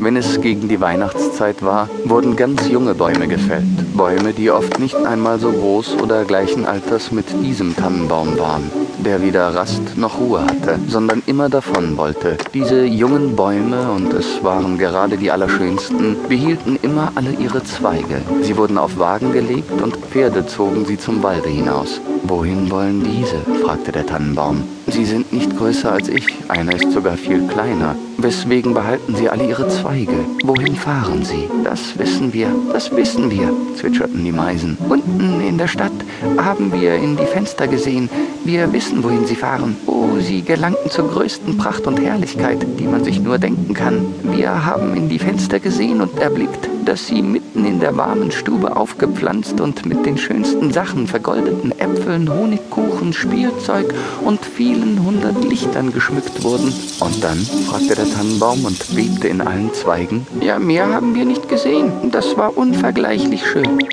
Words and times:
Wenn 0.00 0.16
es 0.16 0.40
gegen 0.40 0.68
die 0.68 0.80
Weihnachtszeit 0.80 1.62
war, 1.62 1.90
wurden 2.04 2.36
ganz 2.36 2.68
junge 2.68 2.94
Bäume 2.94 3.26
gefällt. 3.26 3.64
Bäume, 3.96 4.32
die 4.32 4.48
oft 4.48 4.78
nicht 4.78 4.94
einmal 4.94 5.40
so 5.40 5.50
groß 5.50 5.96
oder 6.00 6.24
gleichen 6.24 6.66
Alters 6.66 7.10
mit 7.10 7.26
diesem 7.42 7.74
Tannenbaum 7.74 8.38
waren, 8.38 8.70
der 9.04 9.20
weder 9.22 9.52
Rast 9.52 9.96
noch 9.96 10.20
Ruhe 10.20 10.42
hatte, 10.42 10.78
sondern 10.86 11.22
immer 11.26 11.48
davon 11.48 11.96
wollte. 11.96 12.38
Diese 12.54 12.84
jungen 12.84 13.34
Bäume, 13.34 13.90
und 13.90 14.12
es 14.12 14.44
waren 14.44 14.78
gerade 14.78 15.16
die 15.16 15.32
allerschönsten, 15.32 16.16
behielten 16.28 16.78
immer 16.82 17.10
alle 17.16 17.32
ihre 17.32 17.64
Zweige. 17.64 18.22
Sie 18.42 18.56
wurden 18.56 18.78
auf 18.78 18.98
Wagen 19.00 19.32
gelegt 19.32 19.82
und 19.82 19.96
Pferde 19.96 20.46
zogen 20.46 20.86
sie 20.86 20.98
zum 20.98 21.24
Walde 21.24 21.48
hinaus. 21.48 22.00
Wohin 22.22 22.70
wollen 22.70 23.02
diese? 23.02 23.64
fragte 23.64 23.90
der 23.90 24.06
Tannenbaum. 24.06 24.62
Sie 24.86 25.04
sind 25.04 25.32
nicht 25.32 25.56
größer 25.56 25.92
als 25.92 26.08
ich, 26.08 26.24
einer 26.48 26.76
ist 26.76 26.92
sogar 26.92 27.16
viel 27.16 27.46
kleiner. 27.48 27.96
Weswegen 28.20 28.74
behalten 28.74 29.14
Sie 29.14 29.28
alle 29.28 29.46
Ihre 29.46 29.68
Zweige? 29.68 30.24
Wohin 30.42 30.74
fahren 30.74 31.24
Sie? 31.24 31.48
Das 31.62 31.96
wissen 32.00 32.32
wir, 32.32 32.48
das 32.72 32.90
wissen 32.90 33.30
wir, 33.30 33.52
zwitscherten 33.76 34.24
die 34.24 34.32
Meisen. 34.32 34.76
Unten 34.88 35.40
in 35.40 35.56
der 35.56 35.68
Stadt 35.68 35.92
haben 36.36 36.72
wir 36.72 36.96
in 36.96 37.16
die 37.16 37.26
Fenster 37.26 37.68
gesehen. 37.68 38.10
Wir 38.44 38.72
wissen, 38.72 39.04
wohin 39.04 39.24
Sie 39.24 39.36
fahren. 39.36 39.76
Oh, 39.86 40.18
Sie 40.18 40.42
gelangten 40.42 40.90
zur 40.90 41.08
größten 41.08 41.58
Pracht 41.58 41.86
und 41.86 42.00
Herrlichkeit, 42.00 42.66
die 42.80 42.88
man 42.88 43.04
sich 43.04 43.20
nur 43.20 43.38
denken 43.38 43.72
kann. 43.72 44.04
Wir 44.24 44.64
haben 44.66 44.96
in 44.96 45.08
die 45.08 45.20
Fenster 45.20 45.60
gesehen 45.60 46.00
und 46.00 46.18
erblickt, 46.18 46.68
dass 46.86 47.06
Sie 47.06 47.22
mitten 47.22 47.64
in 47.66 47.78
der 47.78 47.96
warmen 47.96 48.32
Stube 48.32 48.74
aufgepflanzt 48.74 49.60
und 49.60 49.86
mit 49.86 50.06
den 50.06 50.18
schönsten 50.18 50.72
Sachen, 50.72 51.06
vergoldeten 51.06 51.78
Äpfeln, 51.78 52.32
Honigkuchen, 52.32 53.12
Spielzeug 53.12 53.94
und 54.24 54.44
vielen 54.44 55.04
hundert 55.04 55.44
Lichtern 55.44 55.92
geschmückt 55.92 56.42
wurden. 56.42 56.72
Und 57.00 57.22
dann? 57.22 57.38
fragte 57.38 57.94
der 57.94 58.07
Tannenbaum 58.14 58.64
und 58.64 58.94
bebte 58.94 59.28
in 59.28 59.40
allen 59.40 59.72
Zweigen. 59.74 60.26
Ja, 60.40 60.58
mehr 60.58 60.88
haben 60.92 61.14
wir 61.14 61.24
nicht 61.24 61.48
gesehen. 61.48 61.92
Das 62.10 62.36
war 62.36 62.56
unvergleichlich 62.56 63.46
schön. 63.46 63.88